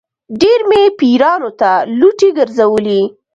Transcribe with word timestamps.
ډېر 0.41 0.59
مې 0.69 0.81
پیرانو 0.99 1.51
ته 1.59 1.71
لوټې 1.99 2.29
ګرځولې. 2.37 3.01